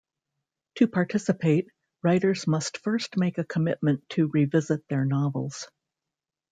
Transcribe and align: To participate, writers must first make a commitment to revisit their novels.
To 0.79 0.87
participate, 0.87 1.67
writers 2.01 2.47
must 2.47 2.79
first 2.79 3.17
make 3.17 3.37
a 3.37 3.43
commitment 3.43 4.09
to 4.13 4.31
revisit 4.33 4.83
their 4.87 5.05
novels. 5.05 5.67